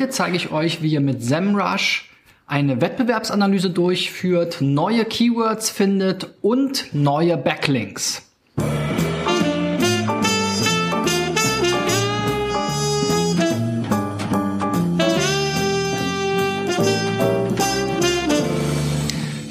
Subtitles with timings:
[0.00, 2.08] Heute zeige ich euch, wie ihr mit SEMrush
[2.46, 8.27] eine Wettbewerbsanalyse durchführt, neue Keywords findet und neue Backlinks.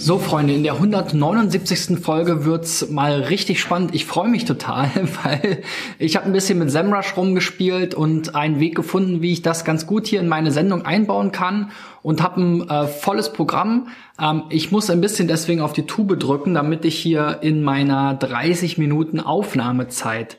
[0.08, 2.00] So, Freunde, in der 179.
[2.00, 3.94] Folge wird's mal richtig spannend.
[3.94, 4.90] Ich freue mich total,
[5.24, 5.64] weil
[6.00, 9.86] ich habe ein bisschen mit SEMrush rumgespielt und einen Weg gefunden, wie ich das ganz
[9.86, 11.72] gut hier in meine Sendung einbauen kann
[12.04, 13.90] und habe ein äh, volles Programm.
[14.18, 18.14] Ähm, ich muss ein bisschen deswegen auf die Tube drücken, damit ich hier in meiner
[18.14, 20.38] 30 Minuten Aufnahmezeit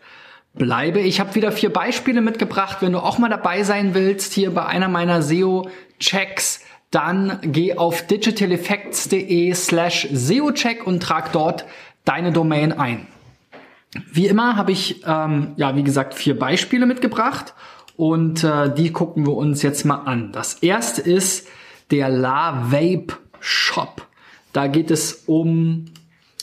[0.54, 1.00] bleibe.
[1.00, 2.78] Ich habe wieder vier Beispiele mitgebracht.
[2.80, 8.06] Wenn du auch mal dabei sein willst, hier bei einer meiner SEO-Checks, dann geh auf
[8.06, 11.66] digitaleffects.de slash SEOcheck und trag dort
[12.04, 13.06] deine Domain ein.
[14.10, 17.54] Wie immer habe ich, ähm, ja, wie gesagt, vier Beispiele mitgebracht
[17.96, 20.32] und äh, die gucken wir uns jetzt mal an.
[20.32, 21.48] Das erste ist
[21.90, 24.06] der La Vape Shop.
[24.52, 25.86] Da geht es um,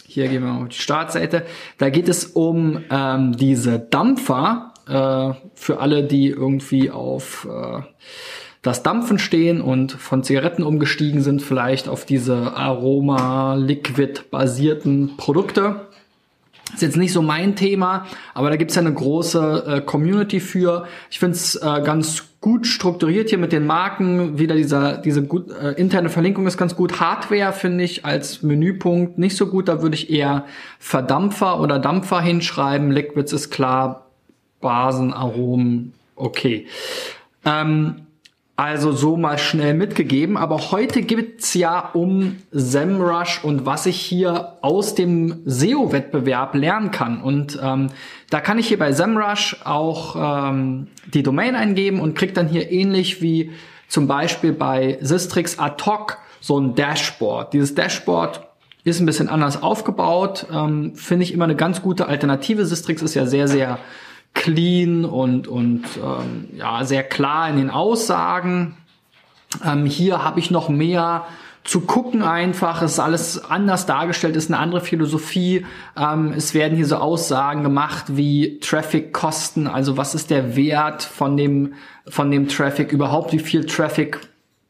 [0.05, 1.45] hier gehen wir mal auf die Startseite,
[1.77, 7.81] da geht es um ähm, diese Dampfer äh, für alle, die irgendwie auf äh,
[8.65, 15.81] das Dampfen stehen und von Zigaretten umgestiegen sind, vielleicht auf diese Aroma-Liquid-basierten Produkte.
[16.73, 20.87] Ist jetzt nicht so mein Thema, aber da gibt's ja eine große äh, Community für.
[21.11, 24.39] Ich finde es äh, ganz gut strukturiert hier mit den Marken.
[24.39, 26.99] Wieder dieser, diese gut, äh, interne Verlinkung ist ganz gut.
[26.99, 29.67] Hardware finde ich als Menüpunkt nicht so gut.
[29.67, 30.45] Da würde ich eher
[30.79, 32.91] Verdampfer oder Dampfer hinschreiben.
[32.91, 34.07] Liquids ist klar.
[34.59, 36.65] Basen, Aromen, okay.
[37.45, 38.04] Ähm,
[38.55, 40.37] also so mal schnell mitgegeben.
[40.37, 47.21] Aber heute geht's ja um SEMrush und was ich hier aus dem SEO-Wettbewerb lernen kann.
[47.21, 47.89] Und ähm,
[48.29, 52.71] da kann ich hier bei SEMrush auch ähm, die Domain eingeben und krieg dann hier
[52.71, 53.51] ähnlich wie
[53.87, 57.53] zum Beispiel bei Sistrix ad hoc so ein Dashboard.
[57.53, 58.41] Dieses Dashboard
[58.83, 60.45] ist ein bisschen anders aufgebaut.
[60.53, 62.65] Ähm, Finde ich immer eine ganz gute Alternative.
[62.65, 63.79] Sistrix ist ja sehr, sehr
[64.35, 68.77] clean und, und ähm, ja, sehr klar in den Aussagen.
[69.63, 71.25] Ähm, hier habe ich noch mehr
[71.63, 75.65] zu gucken einfach, es ist alles anders dargestellt, ist eine andere Philosophie.
[75.97, 81.35] Ähm, es werden hier so Aussagen gemacht wie Traffic-Kosten, also was ist der Wert von
[81.35, 81.73] dem,
[82.07, 84.19] von dem Traffic, überhaupt wie viel Traffic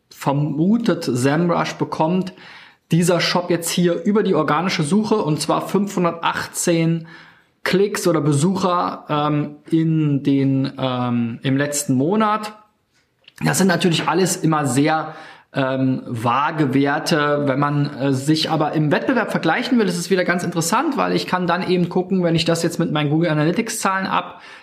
[0.10, 2.32] vermutet SEMrush bekommt
[2.92, 7.08] dieser Shop jetzt hier über die organische Suche und zwar 518
[7.66, 12.54] Klicks oder Besucher ähm, in den ähm, im letzten Monat.
[13.44, 15.16] Das sind natürlich alles immer sehr
[15.52, 17.44] ähm, vage Werte.
[17.48, 21.14] Wenn man äh, sich aber im Wettbewerb vergleichen will, ist es wieder ganz interessant, weil
[21.14, 24.08] ich kann dann eben gucken, wenn ich das jetzt mit meinen Google Analytics Zahlen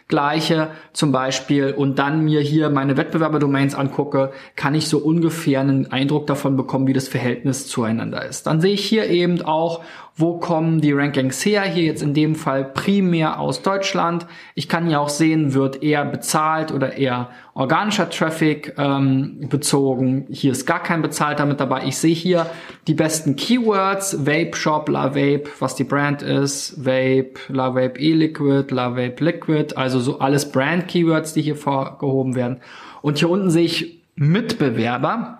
[0.02, 5.90] abgleiche zum Beispiel und dann mir hier meine Wettbewerber-Domains angucke, kann ich so ungefähr einen
[5.90, 8.46] Eindruck davon bekommen, wie das Verhältnis zueinander ist.
[8.46, 9.82] Dann sehe ich hier eben auch,
[10.14, 11.62] wo kommen die Rankings her?
[11.62, 14.26] Hier jetzt in dem Fall primär aus Deutschland.
[14.54, 20.26] Ich kann hier auch sehen, wird eher bezahlt oder eher organischer Traffic ähm, bezogen.
[20.28, 21.84] Hier ist gar kein bezahlter mit dabei.
[21.86, 22.46] Ich sehe hier
[22.86, 24.26] die besten Keywords.
[24.26, 26.84] Vape Shop, La Vape, was die Brand ist.
[26.84, 29.76] Vape, La Vape E-Liquid, La Vape Liquid.
[29.76, 32.60] Also so alles Brand Keywords, die hier vorgehoben werden.
[33.02, 35.38] Und hier unten sehe ich Mitbewerber.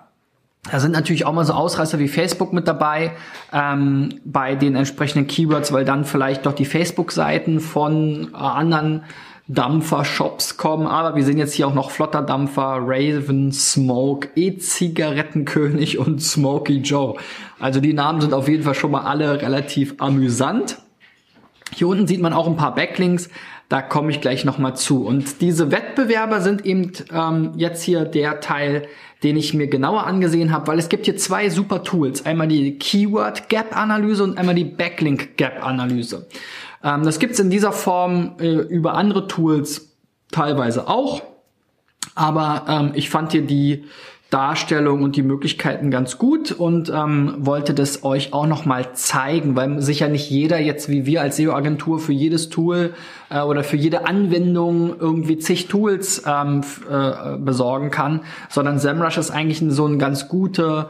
[0.71, 3.13] Da sind natürlich auch mal so Ausreißer wie Facebook mit dabei
[3.53, 9.03] ähm, bei den entsprechenden Keywords, weil dann vielleicht doch die Facebook-Seiten von äh, anderen
[9.49, 10.87] Dampfer-Shops kommen.
[10.87, 17.17] Aber wir sehen jetzt hier auch noch Flotter Dampfer, Raven, Smoke, E-Zigarettenkönig und Smokey Joe.
[17.59, 20.79] Also die Namen sind auf jeden Fall schon mal alle relativ amüsant.
[21.75, 23.31] Hier unten sieht man auch ein paar Backlinks.
[23.73, 25.07] Da komme ich gleich nochmal zu.
[25.07, 28.87] Und diese Wettbewerber sind eben ähm, jetzt hier der Teil,
[29.23, 32.27] den ich mir genauer angesehen habe, weil es gibt hier zwei super Tools.
[32.27, 36.29] Einmal die Keyword Gap Analyse und einmal die Backlink Gap Analyse.
[36.85, 39.97] Ähm, das gibt's in dieser Form äh, über andere Tools
[40.31, 41.23] teilweise auch.
[42.15, 43.85] Aber ähm, ich fand hier die
[44.33, 49.57] Darstellung und die Möglichkeiten ganz gut und ähm, wollte das euch auch noch mal zeigen,
[49.57, 52.95] weil sicher nicht jeder jetzt wie wir als SEO-Agentur für jedes Tool
[53.29, 59.31] äh, oder für jede Anwendung irgendwie zig Tools ähm, äh, besorgen kann, sondern SEMrush ist
[59.31, 60.89] eigentlich so ein ganz gute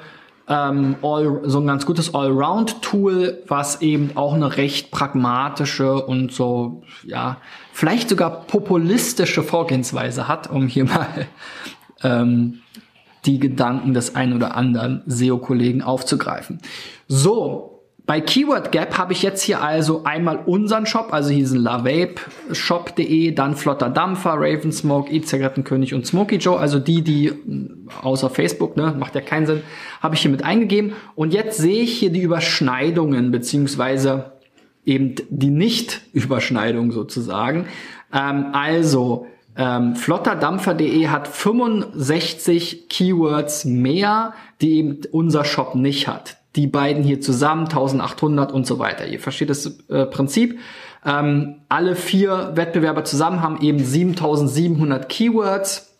[0.48, 6.82] ähm, all, so ein ganz gutes Allround-Tool, was eben auch eine recht pragmatische und so
[7.04, 7.38] ja
[7.72, 11.26] vielleicht sogar populistische Vorgehensweise hat, um hier mal
[12.02, 12.60] ähm,
[13.24, 16.60] die Gedanken des einen oder anderen SEO-Kollegen aufzugreifen.
[17.06, 17.71] So,
[18.12, 23.30] Bei Keyword Gap habe ich jetzt hier also einmal unseren Shop, also hier sind lavapeshop.de,
[23.30, 27.32] dann Flotter Dampfer, Ravensmoke, E-Zigarettenkönig und Smoky Joe, also die, die
[28.02, 29.62] außer Facebook, ne, macht ja keinen Sinn,
[30.02, 30.92] habe ich hier mit eingegeben.
[31.14, 34.32] Und jetzt sehe ich hier die Überschneidungen, beziehungsweise
[34.84, 37.64] eben die Nicht-Überschneidung sozusagen.
[38.12, 39.26] Ähm, also,
[39.56, 47.20] ähm, flotterdampfer.de hat 65 Keywords mehr, die eben unser Shop nicht hat die beiden hier
[47.20, 49.06] zusammen, 1800 und so weiter.
[49.06, 50.58] Ihr versteht das äh, Prinzip.
[51.04, 55.96] Ähm, alle vier Wettbewerber zusammen haben eben 7700 Keywords,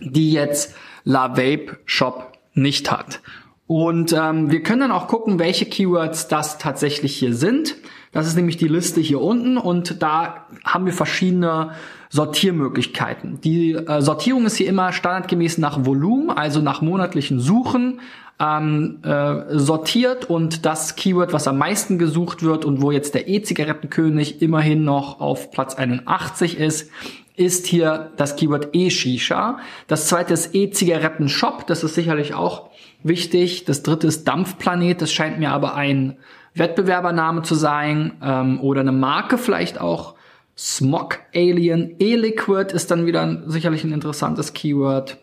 [0.00, 0.74] die jetzt
[1.04, 3.20] La Vape Shop nicht hat.
[3.66, 7.76] Und ähm, wir können dann auch gucken, welche Keywords das tatsächlich hier sind.
[8.12, 11.72] Das ist nämlich die Liste hier unten und da haben wir verschiedene
[12.10, 13.40] Sortiermöglichkeiten.
[13.40, 18.00] Die äh, Sortierung ist hier immer standardgemäß nach Volumen, also nach monatlichen Suchen
[18.40, 23.28] ähm, äh, sortiert und das Keyword, was am meisten gesucht wird und wo jetzt der
[23.28, 26.90] E-Zigarettenkönig immerhin noch auf Platz 81 ist,
[27.36, 29.58] ist hier das Keyword E-Shisha.
[29.86, 32.70] Das zweite ist E-Zigaretten-Shop, das ist sicherlich auch
[33.02, 33.64] wichtig.
[33.64, 36.16] Das dritte ist Dampfplanet, das scheint mir aber ein
[36.58, 40.14] Wettbewerbername zu sein ähm, oder eine Marke vielleicht auch.
[40.56, 45.18] Smog Alien E-Liquid ist dann wieder sicherlich ein interessantes Keyword.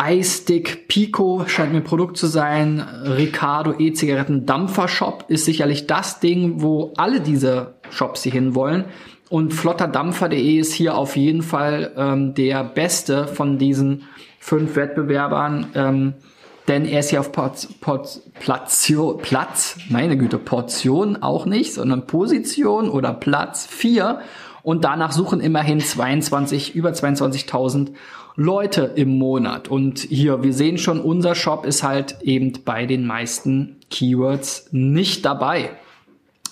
[0.00, 2.80] iStick Pico scheint mir ein Produkt zu sein.
[2.80, 8.84] Ricardo E-Zigaretten Dampfer Shop ist sicherlich das Ding, wo alle diese Shops hier hinwollen.
[9.28, 14.04] Und flotterdampfer.de ist hier auf jeden Fall ähm, der beste von diesen
[14.38, 15.66] fünf Wettbewerbern.
[15.74, 16.14] Ähm,
[16.68, 18.90] denn er ist ja auf Porz, Porz, Platz,
[19.22, 24.20] Platz, meine Güte, Portion auch nicht, sondern Position oder Platz 4
[24.62, 27.92] und danach suchen immerhin 22, über 22.000
[28.36, 29.68] Leute im Monat.
[29.68, 35.24] Und hier, wir sehen schon, unser Shop ist halt eben bei den meisten Keywords nicht
[35.24, 35.70] dabei.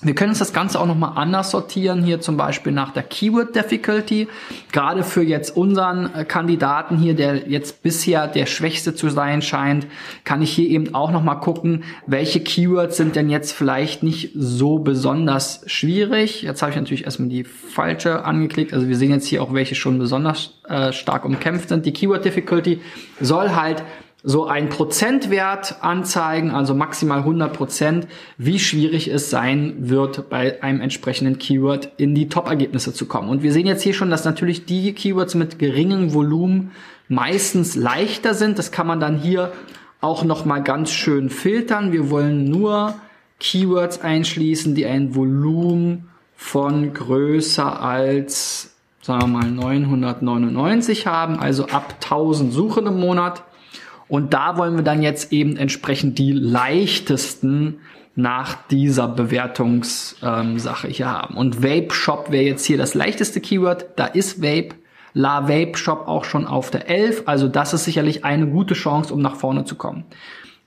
[0.04, 3.54] Wir können uns das Ganze auch nochmal anders sortieren, hier zum Beispiel nach der Keyword
[3.54, 4.26] Difficulty.
[4.72, 9.86] Gerade für jetzt unseren äh, Kandidaten hier, der jetzt bisher der schwächste zu sein scheint,
[10.24, 14.80] kann ich hier eben auch nochmal gucken, welche Keywords sind denn jetzt vielleicht nicht so
[14.80, 16.42] besonders schwierig.
[16.42, 18.74] Jetzt habe ich natürlich erstmal die falsche angeklickt.
[18.74, 21.86] Also wir sehen jetzt hier auch, welche schon besonders äh, stark umkämpft sind.
[21.86, 22.80] Die Keyword Difficulty
[23.20, 23.84] soll halt
[24.24, 28.06] so ein Prozentwert anzeigen, also maximal 100 Prozent,
[28.38, 33.28] wie schwierig es sein wird, bei einem entsprechenden Keyword in die Top-Ergebnisse zu kommen.
[33.28, 36.70] Und wir sehen jetzt hier schon, dass natürlich die Keywords mit geringem Volumen
[37.08, 38.58] meistens leichter sind.
[38.58, 39.52] Das kann man dann hier
[40.00, 41.90] auch noch mal ganz schön filtern.
[41.90, 42.94] Wir wollen nur
[43.40, 51.96] Keywords einschließen, die ein Volumen von größer als, sagen wir mal, 999 haben, also ab
[52.02, 53.42] 1000 Suchen im Monat.
[54.08, 57.80] Und da wollen wir dann jetzt eben entsprechend die leichtesten
[58.14, 61.36] nach dieser Bewertungssache ähm, hier haben.
[61.36, 63.86] Und Vape Shop wäre jetzt hier das leichteste Keyword.
[63.96, 64.74] Da ist Vape.
[65.14, 67.24] La Vape Shop auch schon auf der 11.
[67.26, 70.04] Also das ist sicherlich eine gute Chance, um nach vorne zu kommen.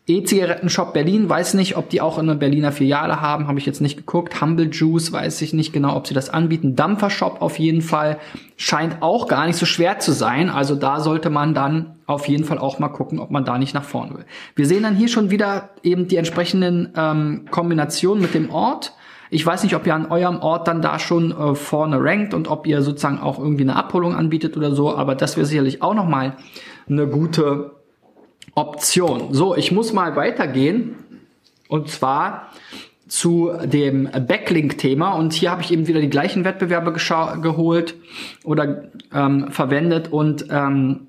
[0.07, 3.97] E-Zigaretten-Shop Berlin, weiß nicht, ob die auch eine Berliner Filiale haben, habe ich jetzt nicht
[3.97, 4.39] geguckt.
[4.39, 6.75] Humble Juice, weiß ich nicht genau, ob sie das anbieten.
[6.75, 8.19] Dampfer-Shop auf jeden Fall
[8.55, 10.51] scheint auch gar nicht so schwer zu sein.
[10.51, 13.73] Also da sollte man dann auf jeden Fall auch mal gucken, ob man da nicht
[13.73, 14.25] nach vorne will.
[14.55, 18.93] Wir sehen dann hier schon wieder eben die entsprechenden ähm, Kombinationen mit dem Ort.
[19.31, 22.47] Ich weiß nicht, ob ihr an eurem Ort dann da schon äh, vorne rankt und
[22.47, 25.95] ob ihr sozusagen auch irgendwie eine Abholung anbietet oder so, aber das wäre sicherlich auch
[25.95, 26.37] nochmal
[26.87, 27.71] eine gute
[28.55, 29.33] Option.
[29.33, 30.95] So, ich muss mal weitergehen.
[31.67, 32.51] Und zwar
[33.07, 35.13] zu dem Backlink-Thema.
[35.13, 37.95] Und hier habe ich eben wieder die gleichen Wettbewerbe geholt
[38.43, 40.11] oder ähm, verwendet.
[40.11, 41.07] Und ähm,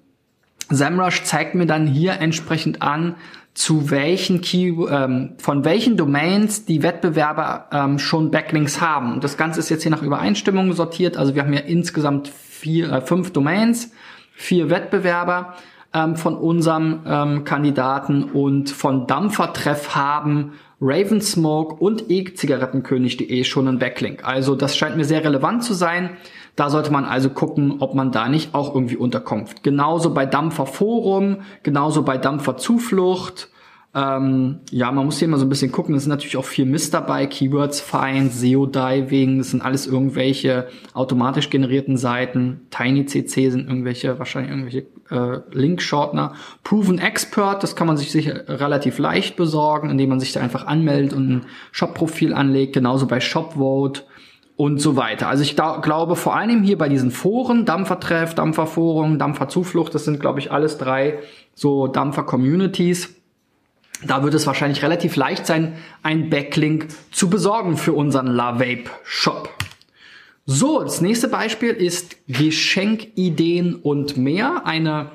[0.68, 3.14] SEMrush zeigt mir dann hier entsprechend an,
[3.54, 9.20] zu welchen Key, ähm, von welchen Domains die Wettbewerber ähm, schon Backlinks haben.
[9.20, 11.16] Das Ganze ist jetzt hier nach Übereinstimmung sortiert.
[11.16, 13.92] Also wir haben ja insgesamt vier, äh, fünf Domains,
[14.34, 15.54] vier Wettbewerber
[15.96, 24.22] ähm, von unserem ähm, Kandidaten und von Dampfertreff haben Ravensmoke und e-Zigarettenkönig.de schon einen Backlink.
[24.24, 26.10] Also das scheint mir sehr relevant zu sein.
[26.54, 29.62] Da sollte man also gucken, ob man da nicht auch irgendwie unterkommt.
[29.62, 33.48] Genauso bei Dampferforum, genauso bei Dampferzuflucht
[33.96, 35.94] ähm, ja, man muss hier immer so ein bisschen gucken.
[35.94, 37.26] Es ist natürlich auch viel Mist dabei.
[37.26, 42.66] Keywords Find, SEO Diving, das sind alles irgendwelche automatisch generierten Seiten.
[42.68, 46.34] TinyCC sind irgendwelche, wahrscheinlich irgendwelche äh, Link-Shortener.
[46.62, 50.66] Proven Expert, das kann man sich sicher relativ leicht besorgen, indem man sich da einfach
[50.66, 52.74] anmeldet und ein Shop-Profil anlegt.
[52.74, 54.02] Genauso bei ShopVote
[54.56, 55.28] und so weiter.
[55.28, 60.40] Also ich glaube vor allem hier bei diesen Foren, Dampfertreff, Dampferforum, Dampferzuflucht, das sind glaube
[60.40, 61.20] ich alles drei
[61.54, 63.15] so Dampfer-Communities
[64.04, 69.48] Da wird es wahrscheinlich relativ leicht sein, einen Backlink zu besorgen für unseren LaVape Shop.
[70.44, 74.66] So, das nächste Beispiel ist Geschenkideen und mehr.
[74.66, 75.10] Eine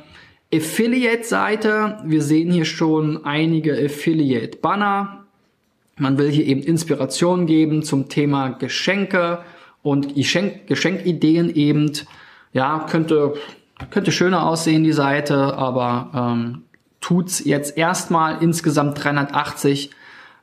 [0.53, 1.99] Affiliate-Seite.
[2.03, 5.25] Wir sehen hier schon einige Affiliate-Banner.
[5.97, 9.39] Man will hier eben Inspiration geben zum Thema Geschenke
[9.83, 11.91] und Geschenk Geschenkideen eben.
[12.53, 13.35] Ja, könnte,
[13.89, 16.63] könnte schöner aussehen, die Seite, aber ähm,
[17.11, 19.89] tut's jetzt erstmal insgesamt 380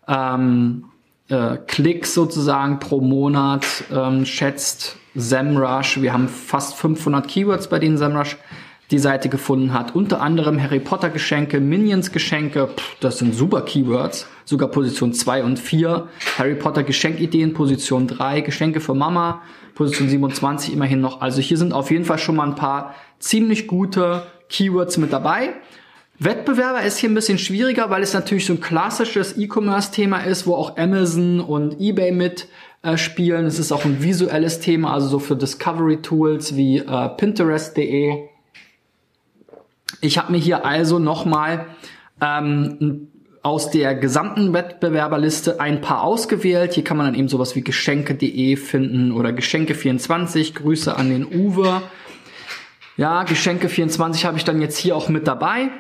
[0.07, 0.85] ähm,
[1.31, 6.03] äh, Klicks sozusagen pro Monat, ähm, schätzt SEMrush.
[6.03, 8.37] Wir haben fast 500 Keywords, bei denen SEMrush
[8.91, 9.95] die Seite gefunden hat.
[9.95, 14.27] Unter anderem Harry Potter Geschenke, Minions Geschenke, pff, das sind super Keywords.
[14.45, 16.07] Sogar Position 2 und 4.
[16.37, 18.43] Harry Potter Geschenkideen, Position 3.
[18.43, 19.41] Geschenke für Mama,
[19.75, 21.23] Position 27 immerhin noch.
[21.23, 25.55] Also hier sind auf jeden Fall schon mal ein paar ziemlich gute Keywords mit dabei.
[26.21, 30.55] Wettbewerber ist hier ein bisschen schwieriger, weil es natürlich so ein klassisches E-Commerce-Thema ist, wo
[30.55, 32.49] auch Amazon und eBay mit
[32.83, 33.47] äh.
[33.47, 38.29] Es ist auch ein visuelles Thema, also so für Discovery-Tools wie äh, Pinterest.de.
[40.01, 41.67] Ich habe mir hier also nochmal
[42.21, 43.09] ähm,
[43.43, 46.75] aus der gesamten Wettbewerberliste ein paar ausgewählt.
[46.75, 50.55] Hier kann man dann eben sowas wie geschenke.de finden oder Geschenke24.
[50.55, 51.83] Grüße an den Uwe.
[52.97, 55.71] Ja, Geschenke24 habe ich dann jetzt hier auch mit dabei.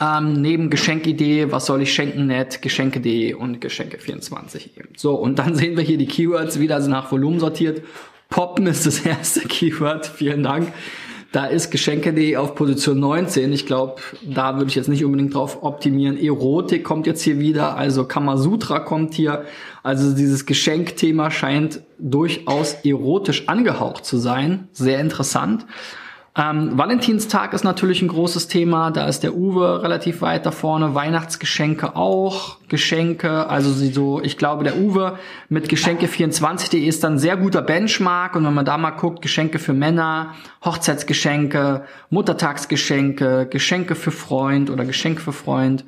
[0.00, 4.90] Ähm, neben Geschenkidee, was soll ich schenken, net, Geschenke.de und Geschenke24 eben.
[4.96, 7.82] So, und dann sehen wir hier die Keywords wieder nach Volumen sortiert.
[8.28, 10.06] Poppen ist das erste Keyword.
[10.06, 10.72] Vielen Dank.
[11.32, 13.52] Da ist Geschenke.de auf Position 19.
[13.52, 16.18] Ich glaube, da würde ich jetzt nicht unbedingt drauf optimieren.
[16.18, 19.44] Erotik kommt jetzt hier wieder, also Kamasutra kommt hier.
[19.82, 24.68] Also dieses Geschenkthema scheint durchaus erotisch angehaucht zu sein.
[24.72, 25.66] Sehr interessant.
[26.38, 28.90] Ähm, Valentinstag ist natürlich ein großes Thema.
[28.90, 30.94] Da ist der Uwe relativ weit da vorne.
[30.94, 32.58] Weihnachtsgeschenke auch.
[32.68, 33.48] Geschenke.
[33.48, 38.36] Also so, ich glaube, der Uwe mit Geschenke24.de ist dann sehr guter Benchmark.
[38.36, 44.84] Und wenn man da mal guckt, Geschenke für Männer, Hochzeitsgeschenke, Muttertagsgeschenke, Geschenke für Freund oder
[44.84, 45.86] Geschenk für Freund.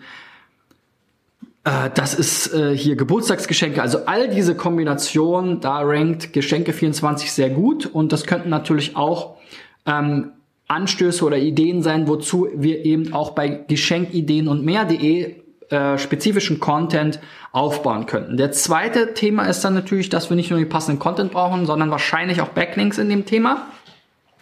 [1.65, 3.83] Äh, das ist äh, hier Geburtstagsgeschenke.
[3.83, 7.85] Also all diese Kombinationen, da rankt Geschenke24 sehr gut.
[7.85, 9.37] Und das könnten natürlich auch
[9.85, 10.33] ähm,
[10.69, 15.37] Anstöße oder Ideen sein, wozu wir eben auch bei Geschenkideen und mehr.de
[15.71, 17.21] äh, spezifischen Content
[17.53, 18.37] aufbauen könnten.
[18.37, 21.91] Der zweite Thema ist dann natürlich, dass wir nicht nur den passenden Content brauchen, sondern
[21.91, 23.67] wahrscheinlich auch Backlinks in dem Thema.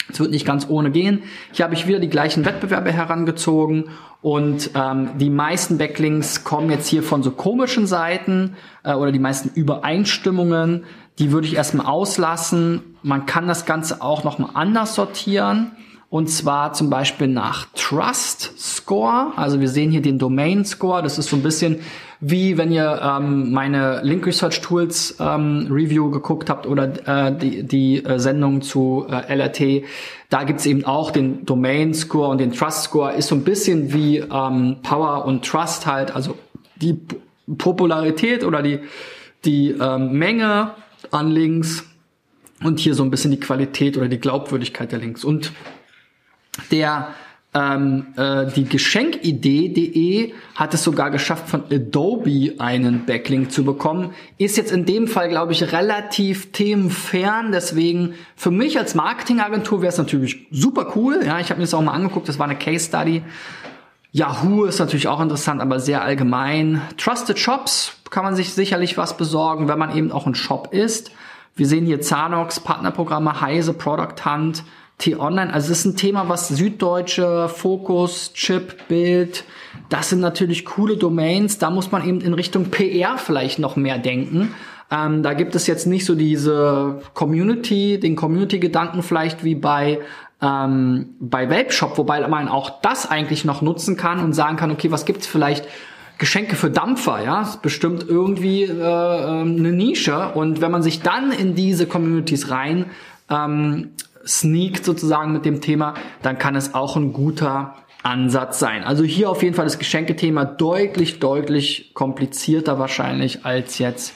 [0.09, 1.25] Es wird nicht ganz ohne gehen.
[1.53, 3.87] Hier habe ich wieder die gleichen Wettbewerbe herangezogen
[4.23, 8.55] und ähm, die meisten Backlinks kommen jetzt hier von so komischen Seiten
[8.85, 10.85] äh, oder die meisten Übereinstimmungen.
[11.19, 12.97] Die würde ich erstmal auslassen.
[13.03, 15.73] Man kann das Ganze auch nochmal anders sortieren.
[16.17, 19.33] Und zwar zum Beispiel nach Trust Score.
[19.37, 21.03] Also wir sehen hier den Domain Score.
[21.03, 21.81] Das ist so ein bisschen
[22.21, 27.65] wie wenn ihr ähm, meine Link Research Tools ähm, Review geguckt habt oder äh, die,
[27.65, 29.85] die äh, Sendung zu äh, LRT.
[30.31, 33.13] Da gibt's eben auch den Domain Score und den Trust Score.
[33.13, 36.17] Ist so ein bisschen wie ähm, Power und Trust halt.
[36.17, 36.35] Also
[36.77, 37.17] die P
[37.59, 38.81] Popularität oder die,
[39.45, 40.71] die ähm, Menge
[41.11, 41.85] an Links
[42.65, 45.23] und hier so ein bisschen die Qualität oder die Glaubwürdigkeit der Links.
[45.23, 45.53] Und
[46.71, 47.09] der
[47.57, 54.11] ähm, äh, die Geschenkidee.de hat es sogar geschafft, von Adobe einen Backlink zu bekommen.
[54.37, 57.53] Ist jetzt in dem Fall, glaube ich, relativ themenfern.
[57.53, 61.23] Deswegen für mich als Marketingagentur wäre es natürlich super cool.
[61.25, 62.29] Ja, ich habe mir das auch mal angeguckt.
[62.29, 63.23] Das war eine Case Study.
[64.13, 66.83] Yahoo ist natürlich auch interessant, aber sehr allgemein.
[66.99, 71.11] Trusted Shops kann man sich sicherlich was besorgen, wenn man eben auch ein Shop ist.
[71.55, 74.63] Wir sehen hier Zanox, Partnerprogramme, Heise, Product Hunt,
[74.99, 79.45] T-Online, also es ist ein Thema, was Süddeutsche, Fokus, Chip, Bild,
[79.89, 81.59] das sind natürlich coole Domains.
[81.59, 84.55] Da muss man eben in Richtung PR vielleicht noch mehr denken.
[84.91, 90.01] Ähm, da gibt es jetzt nicht so diese Community, den Community-Gedanken vielleicht wie bei
[90.43, 94.91] ähm, bei Webshop, wobei man auch das eigentlich noch nutzen kann und sagen kann, okay,
[94.91, 95.67] was gibt's vielleicht
[96.19, 100.33] Geschenke für Dampfer, ja, ist bestimmt irgendwie äh, ähm, eine Nische.
[100.35, 102.87] Und wenn man sich dann in diese Communities rein
[103.31, 103.91] ähm,
[104.27, 108.85] sneakt sozusagen mit dem Thema, dann kann es auch ein guter Ansatz sein.
[108.85, 114.15] Also hier auf jeden Fall das Geschenkethema deutlich, deutlich komplizierter wahrscheinlich als jetzt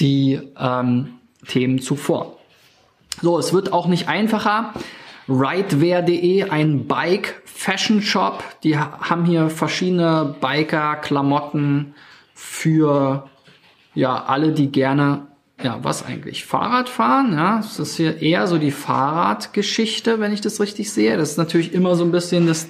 [0.00, 1.14] die ähm,
[1.46, 2.38] Themen zuvor.
[3.20, 4.72] So, es wird auch nicht einfacher.
[5.28, 8.42] Ridewear.de, ein Bike-Fashion-Shop.
[8.64, 11.94] Die haben hier verschiedene Biker-Klamotten
[12.34, 13.28] für
[13.94, 15.28] ja alle, die gerne
[15.64, 16.44] ja, was eigentlich?
[16.44, 21.16] Fahrrad fahren, ja, das ist hier eher so die Fahrradgeschichte, wenn ich das richtig sehe.
[21.16, 22.68] Das ist natürlich immer so ein bisschen das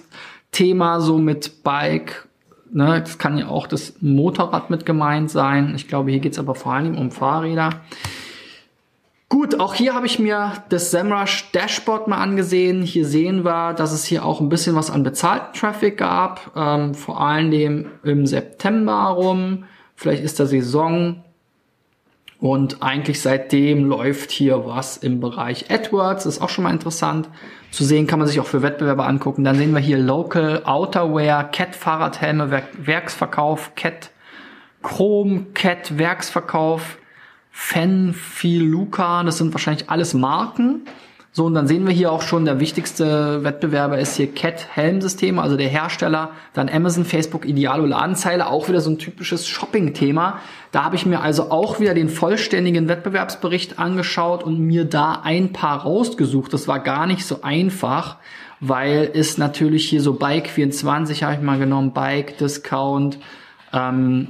[0.51, 2.29] Thema so mit Bike,
[2.73, 5.73] ne, das kann ja auch das Motorrad mit gemeint sein.
[5.75, 7.81] Ich glaube, hier geht's aber vor allem um Fahrräder.
[9.29, 12.83] Gut, auch hier habe ich mir das SEMrush Dashboard mal angesehen.
[12.83, 16.93] Hier sehen wir, dass es hier auch ein bisschen was an bezahlten Traffic gab, ähm,
[16.93, 19.65] vor allem im September rum.
[19.97, 21.25] Vielleicht ist der Saison
[22.43, 26.27] und eigentlich seitdem läuft hier was im Bereich AdWords.
[26.27, 27.29] Ist auch schon mal interessant
[27.71, 28.09] zu sehen.
[28.09, 29.45] Kann man sich auch für Wettbewerber angucken.
[29.45, 34.11] Dann sehen wir hier Local Outerwear, Cat Fahrradhelme, Werksverkauf, Cat
[34.83, 36.99] Chrome, Cat Werksverkauf,
[37.53, 39.23] Fenfiluka.
[39.23, 40.87] Das sind wahrscheinlich alles Marken.
[41.35, 45.41] So, und dann sehen wir hier auch schon, der wichtigste Wettbewerber ist hier Cat Helmsysteme,
[45.41, 50.41] also der Hersteller, dann Amazon, Facebook, Idealo, Ladenzeile, auch wieder so ein typisches Shopping-Thema.
[50.73, 55.55] Da habe ich mir also auch wieder den vollständigen Wettbewerbsbericht angeschaut und mir da ein
[55.55, 56.53] paar rausgesucht.
[56.53, 58.17] Das war gar nicht so einfach,
[58.61, 63.19] weil es natürlich hier so Bike 24 habe ich mal genommen, Bike Discount,
[63.73, 64.29] ähm,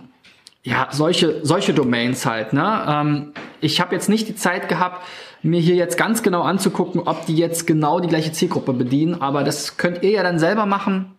[0.63, 2.53] ja, solche, solche Domains halt.
[2.53, 2.85] Ne?
[2.87, 5.05] Ähm, ich habe jetzt nicht die Zeit gehabt,
[5.43, 9.21] mir hier jetzt ganz genau anzugucken, ob die jetzt genau die gleiche Zielgruppe bedienen.
[9.21, 11.13] Aber das könnt ihr ja dann selber machen.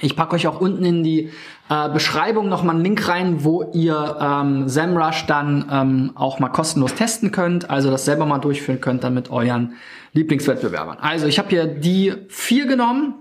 [0.00, 1.30] Ich packe euch auch unten in die
[1.68, 6.94] äh, Beschreibung nochmal einen Link rein, wo ihr ähm, SEMrush dann ähm, auch mal kostenlos
[6.94, 9.74] testen könnt, also das selber mal durchführen könnt dann mit euren
[10.12, 10.98] Lieblingswettbewerbern.
[11.00, 13.14] Also ich habe hier die vier genommen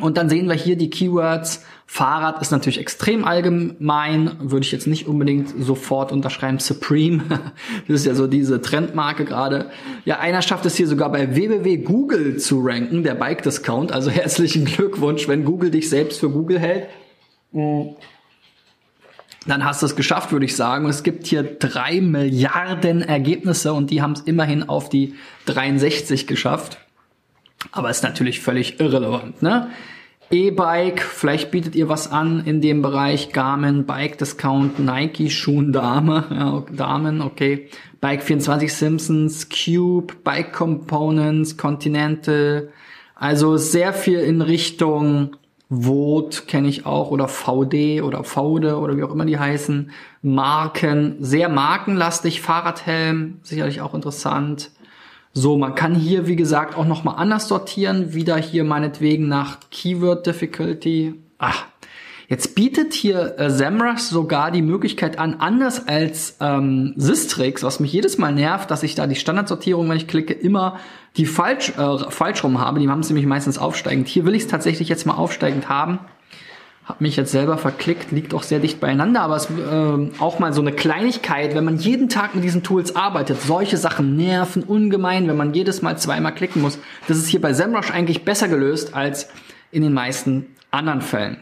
[0.00, 4.88] und dann sehen wir hier die Keywords Fahrrad ist natürlich extrem allgemein, würde ich jetzt
[4.88, 6.58] nicht unbedingt sofort unterschreiben.
[6.58, 7.22] Supreme,
[7.88, 9.70] das ist ja so diese Trendmarke gerade.
[10.04, 13.92] Ja, einer schafft es hier sogar bei www Google zu ranken, der Bike Discount.
[13.92, 16.88] Also herzlichen Glückwunsch, wenn Google dich selbst für Google hält.
[19.46, 20.88] Dann hast du es geschafft, würde ich sagen.
[20.88, 25.14] es gibt hier drei Milliarden Ergebnisse und die haben es immerhin auf die
[25.46, 26.78] 63 geschafft.
[27.72, 29.70] Aber ist natürlich völlig irrelevant, ne?
[30.30, 36.24] E-Bike, vielleicht bietet ihr was an in dem Bereich Garmin, Bike Discount, Nike, Schuhen, Dame,
[36.30, 37.68] ja, Damen, okay.
[38.00, 42.70] Bike 24 Simpsons, Cube, Bike Components, Continental.
[43.14, 45.36] Also sehr viel in Richtung
[45.68, 49.90] Vote kenne ich auch oder VD oder VD oder wie auch immer die heißen.
[50.22, 54.70] Marken, sehr markenlastig, Fahrradhelm, sicherlich auch interessant.
[55.38, 58.14] So, man kann hier, wie gesagt, auch nochmal anders sortieren.
[58.14, 61.12] Wieder hier meinetwegen nach Keyword Difficulty.
[61.36, 61.66] Ach,
[62.26, 67.92] jetzt bietet hier äh, SEMrush sogar die Möglichkeit an, anders als ähm, Sistrix, was mich
[67.92, 70.78] jedes Mal nervt, dass ich da die Standardsortierung, wenn ich klicke, immer
[71.18, 72.80] die falsch, äh, falsch rum habe.
[72.80, 74.08] Die haben es nämlich meistens aufsteigend.
[74.08, 75.98] Hier will ich es tatsächlich jetzt mal aufsteigend haben.
[76.86, 80.52] Hab mich jetzt selber verklickt, liegt auch sehr dicht beieinander, aber es äh, auch mal
[80.52, 85.26] so eine Kleinigkeit, wenn man jeden Tag mit diesen Tools arbeitet, solche Sachen nerven ungemein,
[85.26, 86.78] wenn man jedes Mal zweimal klicken muss.
[87.08, 89.28] Das ist hier bei SEMrush eigentlich besser gelöst als
[89.72, 91.38] in den meisten anderen Fällen.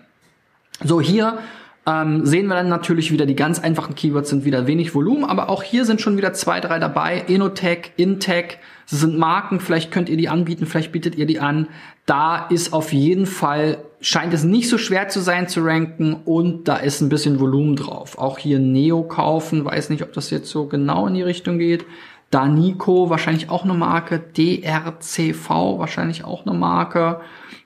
[0.82, 1.38] So, hier
[1.86, 5.50] ähm, sehen wir dann natürlich wieder, die ganz einfachen Keywords sind wieder wenig Volumen, aber
[5.50, 7.24] auch hier sind schon wieder zwei, drei dabei.
[7.28, 11.68] Enotech, Intech, das sind Marken, vielleicht könnt ihr die anbieten, vielleicht bietet ihr die an.
[12.06, 16.68] Da ist auf jeden Fall, scheint es nicht so schwer zu sein zu ranken und
[16.68, 18.18] da ist ein bisschen Volumen drauf.
[18.18, 21.86] Auch hier Neo kaufen, weiß nicht, ob das jetzt so genau in die Richtung geht.
[22.30, 24.18] Danico, wahrscheinlich auch eine Marke.
[24.18, 27.22] DRCV, wahrscheinlich auch eine Marke.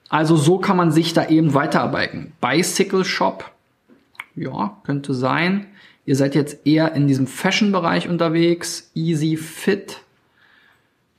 [0.08, 2.32] Also so kann man sich da eben weiterarbeiten.
[2.40, 3.50] Bicycle Shop,
[4.36, 5.66] ja, könnte sein.
[6.06, 8.92] Ihr seid jetzt eher in diesem Fashion-Bereich unterwegs.
[8.94, 9.98] Easy Fit,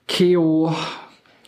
[0.07, 0.73] Keo.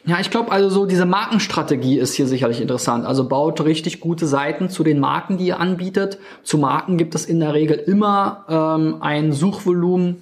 [0.06, 3.06] Ja, ich glaube also so diese Markenstrategie ist hier sicherlich interessant.
[3.06, 6.18] Also baut richtig gute Seiten zu den Marken, die ihr anbietet.
[6.44, 10.18] Zu Marken gibt es in der Regel immer ähm, ein Suchvolumen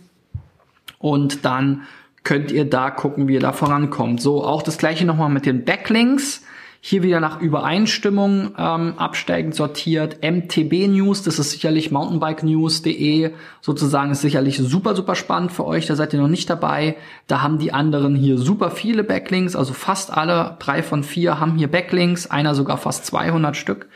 [0.98, 1.84] und dann
[2.24, 4.22] könnt ihr da gucken, wie ihr da vorankommt.
[4.22, 6.44] So, auch das gleiche nochmal mit den Backlinks.
[6.82, 10.20] Hier wieder nach Übereinstimmung ähm, absteigend sortiert.
[10.24, 15.88] MTB News, das ist sicherlich mountainbikenews.de sozusagen, ist sicherlich super, super spannend für euch.
[15.88, 16.96] Da seid ihr noch nicht dabei.
[17.28, 21.58] Da haben die anderen hier super viele Backlinks, also fast alle, drei von vier haben
[21.58, 23.90] hier Backlinks, einer sogar fast 200 Stück.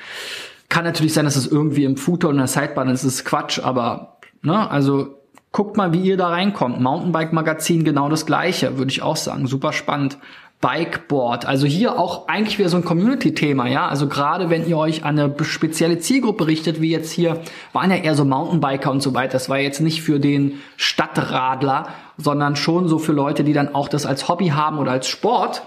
[0.68, 4.18] Kann natürlich sein, dass es irgendwie im Footer und der Sidebar ist, ist Quatsch, aber
[4.42, 6.82] ne, also guckt mal, wie ihr da reinkommt.
[6.82, 9.48] Mountainbike Magazin genau das gleiche, würde ich auch sagen.
[9.48, 10.18] Super spannend.
[10.64, 11.46] Bikeboard.
[11.46, 13.90] Also hier auch eigentlich wieder so ein Community-Thema, ja.
[13.90, 17.42] Also gerade wenn ihr euch an eine spezielle Zielgruppe richtet, wie jetzt hier,
[17.74, 19.34] waren ja eher so Mountainbiker und so weiter.
[19.34, 23.90] Das war jetzt nicht für den Stadtradler, sondern schon so für Leute, die dann auch
[23.90, 25.64] das als Hobby haben oder als Sport.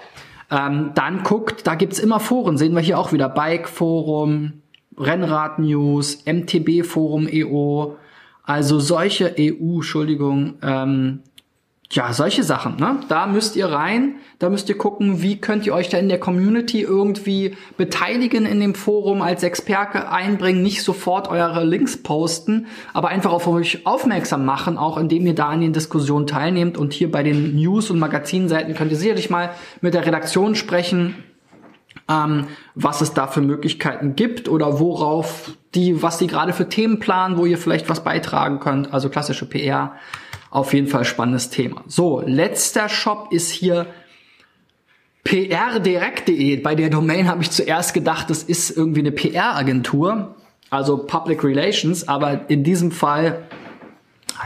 [0.51, 2.57] Ähm, dann guckt, da gibt's immer Foren.
[2.57, 4.63] Sehen wir hier auch wieder Bike-Forum,
[4.97, 7.97] Rennrad-News, MTB-Forum EO.
[8.45, 11.21] Also solche EU, Entschuldigung, ähm,
[11.91, 12.99] ja, solche Sachen, ne?
[13.09, 16.19] Da müsst ihr rein, da müsst ihr gucken, wie könnt ihr euch da in der
[16.19, 23.09] Community irgendwie beteiligen in dem Forum als Experte einbringen, nicht sofort eure Links posten, aber
[23.09, 27.11] einfach auf euch aufmerksam machen, auch indem ihr da an den Diskussionen teilnehmt und hier
[27.11, 31.15] bei den News- und Magazinseiten könnt ihr sicherlich mal mit der Redaktion sprechen,
[32.09, 36.99] ähm, was es da für Möglichkeiten gibt oder worauf die, was die gerade für Themen
[36.99, 39.95] planen, wo ihr vielleicht was beitragen könnt, also klassische PR.
[40.57, 41.85] Auf jeden Fall spannendes Thema.
[41.87, 43.89] So, letzter Shop ist hier
[45.23, 46.57] prdirekt.de.
[46.63, 50.35] Bei der Domain habe ich zuerst gedacht, das ist irgendwie eine PR-Agentur,
[50.71, 53.43] also Public Relations, aber in diesem Fall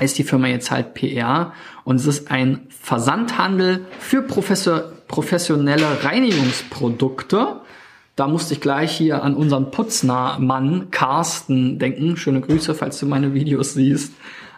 [0.00, 1.52] heißt die Firma jetzt halt PR
[1.84, 7.60] und es ist ein Versandhandel für professionelle Reinigungsprodukte.
[8.16, 12.16] Da musste ich gleich hier an unseren Putznahmann Carsten denken.
[12.16, 14.12] Schöne Grüße, falls du meine Videos siehst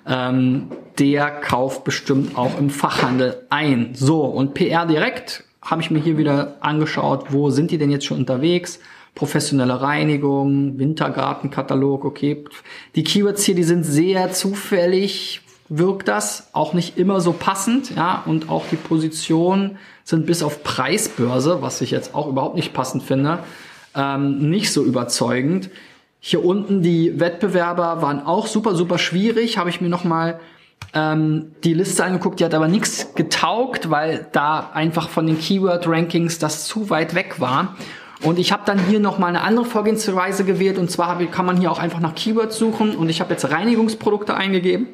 [0.07, 3.91] ähm, der kauft bestimmt auch im Fachhandel ein.
[3.95, 8.05] So, und PR direkt habe ich mir hier wieder angeschaut, wo sind die denn jetzt
[8.05, 8.81] schon unterwegs?
[9.15, 12.45] Professionelle Reinigung, Wintergartenkatalog, okay.
[12.95, 18.23] Die Keywords hier, die sind sehr zufällig, wirkt das, auch nicht immer so passend, ja,
[18.27, 23.03] und auch die Positionen sind bis auf Preisbörse, was ich jetzt auch überhaupt nicht passend
[23.03, 23.39] finde,
[23.95, 25.71] ähm, nicht so überzeugend.
[26.25, 29.59] Hier unten die Wettbewerber waren auch super, super schwierig.
[29.59, 30.39] Habe ich mir noch mal
[30.95, 32.39] ähm, die Liste angeguckt.
[32.39, 37.41] Die hat aber nichts getaugt, weil da einfach von den Keyword-Rankings das zu weit weg
[37.41, 37.75] war.
[38.23, 40.79] Und ich habe dann hier noch mal eine andere Vorgehensweise gewählt.
[40.79, 42.95] Und zwar kann man hier auch einfach nach Keywords suchen.
[42.95, 44.87] Und ich habe jetzt Reinigungsprodukte eingegeben.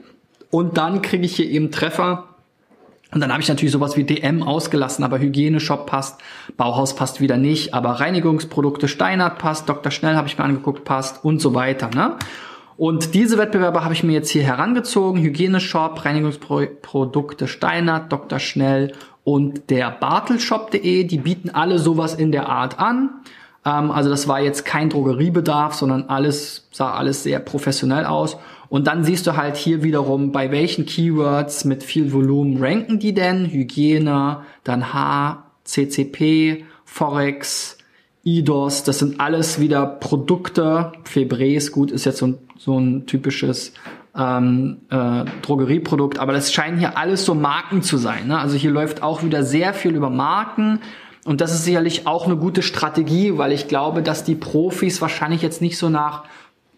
[0.50, 2.27] Und dann kriege ich hier eben Treffer
[3.10, 6.20] und dann habe ich natürlich sowas wie DM ausgelassen, aber Hygieneshop passt,
[6.56, 9.90] Bauhaus passt wieder nicht, aber Reinigungsprodukte Steinert passt, Dr.
[9.90, 11.88] Schnell habe ich mir angeguckt, passt und so weiter.
[11.94, 12.16] Ne?
[12.76, 15.20] Und diese Wettbewerber habe ich mir jetzt hier herangezogen.
[15.20, 18.38] Hygieneshop, Reinigungsprodukte Steinert, Dr.
[18.38, 18.92] Schnell
[19.24, 21.04] und der Bartelshop.de.
[21.04, 23.10] Die bieten alle sowas in der Art an.
[23.64, 28.36] Ähm, also das war jetzt kein Drogeriebedarf, sondern alles sah alles sehr professionell aus.
[28.68, 33.14] Und dann siehst du halt hier wiederum, bei welchen Keywords mit viel Volumen ranken die
[33.14, 33.46] denn?
[33.46, 37.78] Hygiene, dann H, CCP, Forex,
[38.24, 40.92] IDOS, das sind alles wieder Produkte.
[41.04, 43.72] Febres, gut, ist jetzt so ein, so ein typisches
[44.14, 48.26] ähm, äh, Drogerieprodukt, aber das scheinen hier alles so Marken zu sein.
[48.26, 48.38] Ne?
[48.38, 50.80] Also hier läuft auch wieder sehr viel über Marken.
[51.24, 55.42] Und das ist sicherlich auch eine gute Strategie, weil ich glaube, dass die Profis wahrscheinlich
[55.42, 56.24] jetzt nicht so nach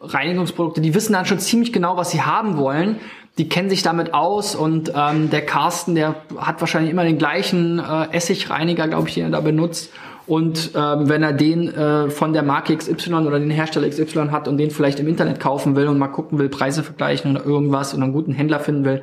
[0.00, 2.96] Reinigungsprodukte, die wissen dann schon ziemlich genau, was sie haben wollen.
[3.38, 7.78] Die kennen sich damit aus und ähm, der Carsten, der hat wahrscheinlich immer den gleichen
[7.78, 9.92] äh, Essigreiniger, glaube ich, den er da benutzt.
[10.26, 14.46] Und ähm, wenn er den äh, von der Marke XY oder den Hersteller XY hat
[14.46, 17.94] und den vielleicht im Internet kaufen will und mal gucken will, Preise vergleichen oder irgendwas
[17.94, 19.02] und einen guten Händler finden will,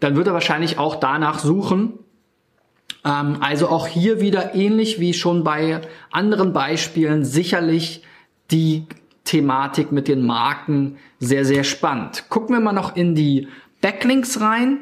[0.00, 1.94] dann wird er wahrscheinlich auch danach suchen.
[3.04, 5.80] Ähm, also auch hier wieder ähnlich wie schon bei
[6.10, 8.02] anderen Beispielen sicherlich
[8.50, 8.86] die
[9.28, 12.24] Thematik mit den Marken sehr, sehr spannend.
[12.30, 13.48] Gucken wir mal noch in die
[13.82, 14.78] Backlinks rein.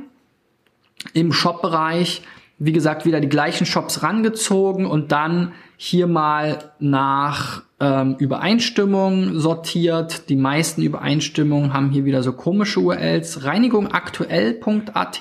[1.14, 2.22] Im Shop-Bereich,
[2.58, 10.28] wie gesagt, wieder die gleichen Shops rangezogen und dann hier mal nach ähm, Übereinstimmung sortiert.
[10.28, 13.42] Die meisten Übereinstimmungen haben hier wieder so komische URLs.
[13.44, 15.20] Reinigungaktuell.at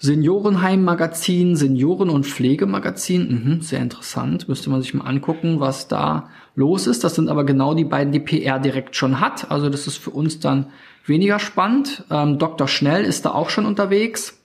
[0.00, 6.86] Seniorenheim-Magazin, Senioren- und Pflegemagazin, mhm, sehr interessant, müsste man sich mal angucken, was da los
[6.86, 7.02] ist.
[7.02, 9.50] Das sind aber genau die beiden, die PR direkt schon hat.
[9.50, 10.66] Also das ist für uns dann
[11.04, 12.04] weniger spannend.
[12.10, 12.68] Ähm, Dr.
[12.68, 14.38] Schnell ist da auch schon unterwegs.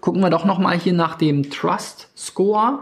[0.00, 2.80] Gucken wir doch noch mal hier nach dem Trust Score.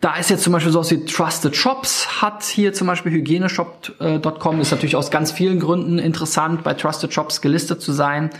[0.00, 4.70] Da ist jetzt zum Beispiel sowas wie Trusted Shops, hat hier zum Beispiel Hygieneshop.com, ist
[4.70, 8.30] natürlich aus ganz vielen Gründen interessant, bei Trusted Shops gelistet zu sein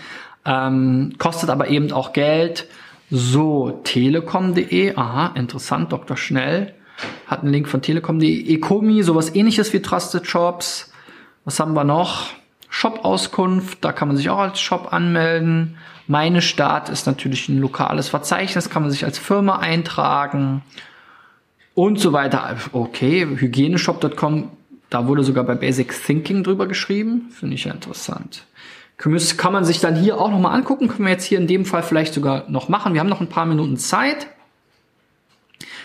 [0.46, 2.66] ähm, kostet aber eben auch Geld.
[3.11, 6.16] So, telekom.de, aha, interessant, Dr.
[6.16, 6.74] Schnell
[7.26, 10.92] hat einen Link von telekom.de, Ecomi, sowas ähnliches wie Trusted Shops.
[11.44, 12.30] Was haben wir noch?
[12.68, 15.76] Shop-Auskunft, da kann man sich auch als Shop anmelden.
[16.09, 20.62] Meine Stadt ist natürlich ein lokales Verzeichnis, kann man sich als Firma eintragen
[21.74, 22.56] und so weiter.
[22.72, 24.50] Okay, hygieneshop.com,
[24.90, 28.44] da wurde sogar bei Basic Thinking drüber geschrieben, finde ich ja interessant.
[28.98, 30.88] Kann man sich dann hier auch nochmal angucken.
[30.88, 32.94] Können wir jetzt hier in dem Fall vielleicht sogar noch machen.
[32.94, 34.28] Wir haben noch ein paar Minuten Zeit.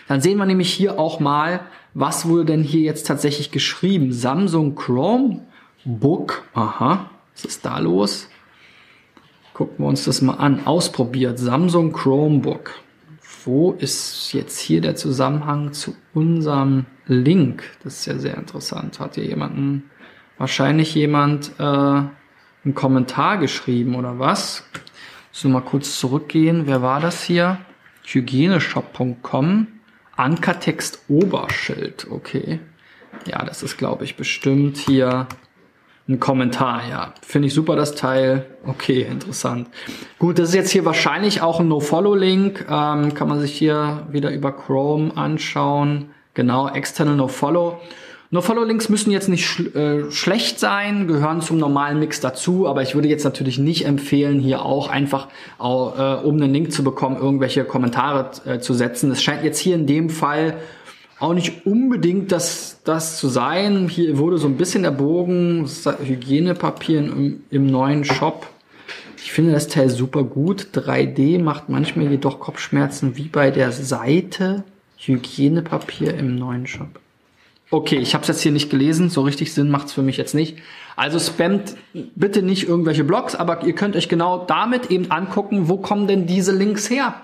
[0.08, 1.62] Dann sehen wir nämlich hier auch mal,
[1.94, 4.14] was wurde denn hier jetzt tatsächlich geschrieben.
[4.14, 5.46] Samsung Chrome
[5.84, 6.44] Book.
[6.54, 8.30] Aha, was ist da los?
[9.54, 10.66] Gucken wir uns das mal an.
[10.66, 11.38] Ausprobiert.
[11.38, 12.72] Samsung Chromebook.
[13.44, 17.64] Wo ist jetzt hier der Zusammenhang zu unserem Link?
[17.84, 19.00] Das ist ja sehr interessant.
[19.00, 19.90] Hat hier jemanden,
[20.38, 22.04] wahrscheinlich jemand, äh,
[22.64, 24.64] einen Kommentar geschrieben oder was.
[25.32, 26.68] So mal kurz zurückgehen.
[26.68, 27.60] Wer war das hier?
[28.04, 29.68] Hygieneshop.com.
[30.16, 32.08] Ankertext Oberschild.
[32.10, 32.60] Okay.
[33.26, 35.28] Ja, das ist, glaube ich, bestimmt hier
[36.08, 36.82] ein Kommentar.
[36.90, 38.46] Ja, finde ich super das Teil.
[38.66, 39.70] Okay, interessant.
[40.20, 42.66] Gut, das ist jetzt hier wahrscheinlich auch ein No-Follow-Link.
[42.70, 46.12] Ähm, kann man sich hier wieder über Chrome anschauen.
[46.34, 47.80] Genau, externe No-Follow.
[48.34, 52.96] No-Follow-Links müssen jetzt nicht sch äh, schlecht sein, gehören zum normalen Mix dazu, aber ich
[52.96, 55.28] würde jetzt natürlich nicht empfehlen, hier auch einfach,
[55.60, 59.12] äh, um einen Link zu bekommen, irgendwelche Kommentare äh, zu setzen.
[59.12, 60.56] Es scheint jetzt hier in dem Fall
[61.20, 63.90] auch nicht unbedingt das, das zu sein.
[63.90, 65.70] Hier wurde so ein bisschen erbogen,
[66.02, 68.48] Hygienepapier im, im neuen Shop.
[69.18, 70.70] Ich finde das Teil super gut.
[70.74, 74.64] 3D macht manchmal jedoch Kopfschmerzen wie bei der Seite.
[74.98, 77.02] Hygienepapier im neuen Shop.
[77.74, 80.36] Okay, ich habe es jetzt hier nicht gelesen, so richtig Sinn macht's für mich jetzt
[80.36, 80.58] nicht.
[80.98, 85.78] Also spamt bitte nicht irgendwelche Blogs, aber ihr könnt euch genau damit eben angucken, wo
[85.78, 87.16] kommen denn diese Links her?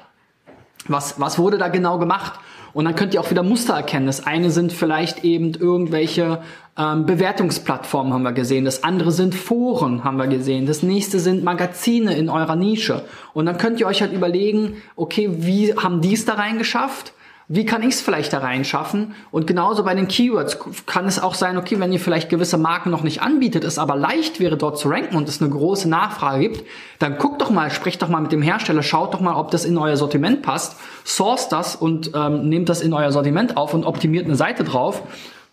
[0.88, 2.40] Was, was wurde da genau gemacht?
[2.72, 4.06] Und dann könnt ihr auch wieder Muster erkennen.
[4.06, 6.42] Das eine sind vielleicht eben irgendwelche
[6.78, 8.64] ähm, Bewertungsplattformen, haben wir gesehen.
[8.64, 10.66] Das andere sind Foren, haben wir gesehen.
[10.66, 13.04] Das nächste sind Magazine in eurer Nische.
[13.34, 17.12] Und dann könnt ihr euch halt überlegen, okay, wie haben die es da reingeschafft?
[17.50, 19.16] Wie kann ich es vielleicht da reinschaffen?
[19.32, 22.90] Und genauso bei den Keywords kann es auch sein, okay, wenn ihr vielleicht gewisse Marken
[22.90, 26.42] noch nicht anbietet, es aber leicht wäre, dort zu ranken und es eine große Nachfrage
[26.42, 26.66] gibt,
[27.00, 29.64] dann guckt doch mal, sprecht doch mal mit dem Hersteller, schaut doch mal, ob das
[29.64, 33.86] in euer Sortiment passt, source das und ähm, nehmt das in euer Sortiment auf und
[33.86, 35.04] optimiert eine Seite drauf.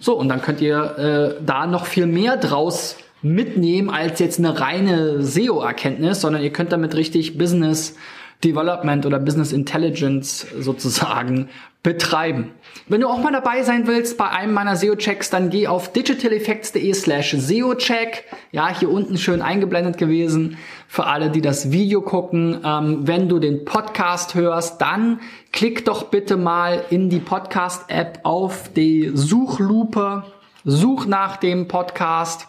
[0.01, 0.99] So, und dann könnt ihr
[1.39, 6.73] äh, da noch viel mehr draus mitnehmen als jetzt eine reine SEO-Erkenntnis, sondern ihr könnt
[6.73, 7.95] damit richtig Business
[8.42, 11.49] Development oder Business Intelligence sozusagen
[11.85, 12.51] betreiben.
[12.88, 16.92] Wenn du auch mal dabei sein willst bei einem meiner SEO-Checks, dann geh auf digitaleffects.de
[16.94, 18.25] slash SEO-Check.
[18.53, 20.57] Ja, hier unten schön eingeblendet gewesen
[20.88, 22.61] für alle, die das Video gucken.
[22.64, 25.20] Ähm, wenn du den Podcast hörst, dann
[25.53, 30.25] klick doch bitte mal in die Podcast-App auf die Suchlupe,
[30.64, 32.49] such nach dem Podcast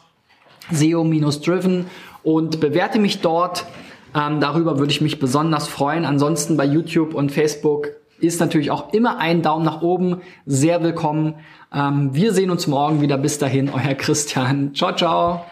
[0.71, 1.87] SEO-Driven
[2.23, 3.65] und bewerte mich dort.
[4.15, 6.05] Ähm, darüber würde ich mich besonders freuen.
[6.05, 11.35] Ansonsten bei YouTube und Facebook ist natürlich auch immer ein Daumen nach oben sehr willkommen.
[11.73, 13.17] Ähm, wir sehen uns morgen wieder.
[13.17, 14.73] Bis dahin, euer Christian.
[14.73, 15.45] Ciao, ciao.